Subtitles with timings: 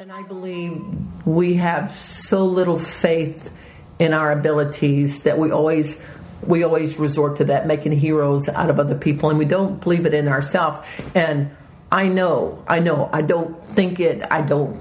[0.00, 0.82] And I believe
[1.26, 3.52] we have so little faith
[3.98, 6.00] in our abilities that we always
[6.42, 9.28] we always resort to that making heroes out of other people.
[9.28, 11.50] And we don't believe it in ourselves and
[11.92, 14.80] i know i know i don't think it i don't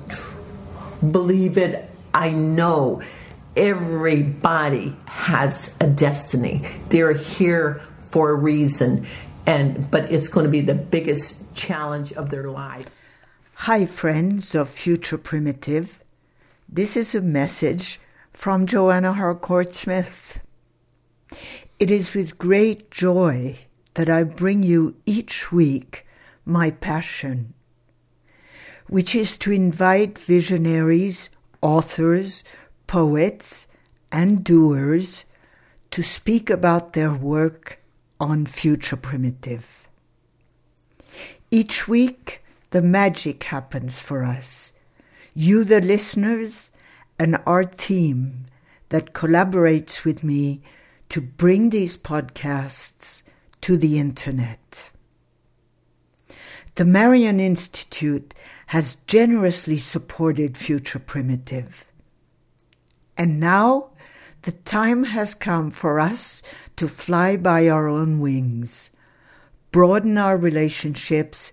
[1.11, 1.89] believe it.
[2.13, 3.01] I know
[3.55, 6.65] everybody has a destiny.
[6.89, 7.81] They're here
[8.11, 9.07] for a reason.
[9.45, 12.85] And but it's going to be the biggest challenge of their life
[13.63, 16.01] Hi, friends of Future Primitive.
[16.69, 17.99] This is a message
[18.31, 20.39] from Joanna Harcourt Smith.
[21.77, 23.57] It is with great joy
[23.95, 26.05] that I bring you each week
[26.45, 27.53] my passion,
[28.87, 31.29] which is to invite visionaries,
[31.61, 32.45] authors,
[32.87, 33.67] poets,
[34.09, 35.25] and doers
[35.91, 37.81] to speak about their work
[38.21, 39.89] on Future Primitive.
[41.51, 44.73] Each week, the magic happens for us.
[45.33, 46.71] You, the listeners,
[47.17, 48.43] and our team
[48.89, 50.61] that collaborates with me
[51.09, 53.23] to bring these podcasts
[53.61, 54.91] to the internet.
[56.75, 58.33] The Marion Institute
[58.67, 61.85] has generously supported Future Primitive.
[63.17, 63.89] And now
[64.43, 66.41] the time has come for us
[66.77, 68.91] to fly by our own wings,
[69.71, 71.51] broaden our relationships,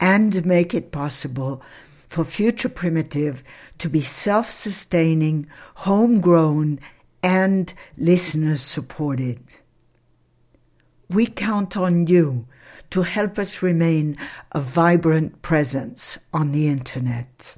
[0.00, 1.62] and make it possible
[2.08, 3.44] for Future Primitive
[3.78, 5.46] to be self sustaining,
[5.76, 6.80] homegrown,
[7.22, 9.40] and listeners supported.
[11.10, 12.46] We count on you
[12.90, 14.16] to help us remain
[14.52, 17.56] a vibrant presence on the internet.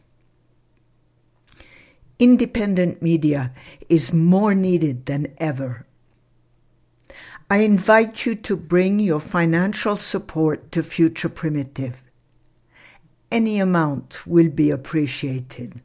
[2.19, 3.53] Independent media
[3.89, 5.87] is more needed than ever.
[7.49, 12.03] I invite you to bring your financial support to Future Primitive
[13.31, 15.81] any amount will be appreciated.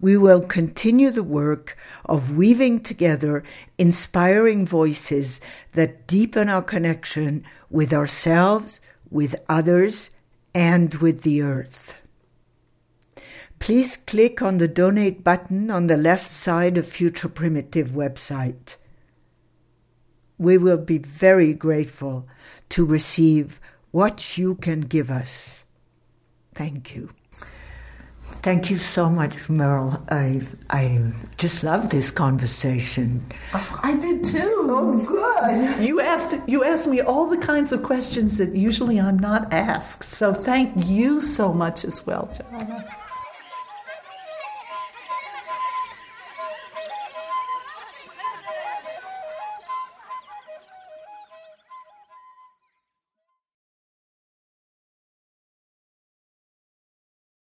[0.00, 3.44] We will continue the work of weaving together
[3.78, 5.40] inspiring voices
[5.74, 8.80] that deepen our connection with ourselves,
[9.10, 10.10] with others,
[10.54, 12.00] and with the earth.
[13.60, 18.76] Please click on the donate button on the left side of Future Primitive website.
[20.36, 22.26] We will be very grateful
[22.70, 23.60] to receive
[23.92, 25.64] what you can give us.
[26.54, 27.10] Thank you.
[28.42, 30.02] Thank you so much, Merle.
[30.08, 30.40] I
[30.70, 33.24] I just love this conversation.
[33.54, 34.66] Oh, I did too.
[34.68, 35.84] Oh, good.
[35.84, 40.04] You asked you asked me all the kinds of questions that usually I'm not asked.
[40.04, 42.84] So thank you so much as well, Joanna.